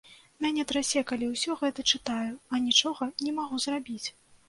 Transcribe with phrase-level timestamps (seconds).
[0.45, 4.05] Мяне трасе, калі ўсё гэта чытаю, а нічога не магу зрабіць.